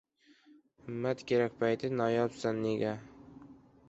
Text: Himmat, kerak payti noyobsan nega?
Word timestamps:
Himmat, 0.85 1.19
kerak 1.31 1.59
payti 1.59 1.91
noyobsan 1.99 2.59
nega? 2.65 2.95